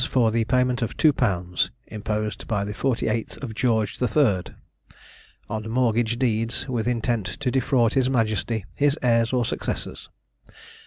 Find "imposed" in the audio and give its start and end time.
1.85-2.47